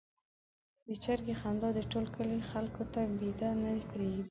د 0.87 0.89
چرګې 1.03 1.35
خندا 1.41 1.69
د 1.77 1.79
ټول 1.91 2.05
کلي 2.15 2.39
خلکو 2.51 2.83
ته 2.93 2.99
بېده 3.19 3.49
نه 3.61 3.69
پرېږدي. 3.89 4.19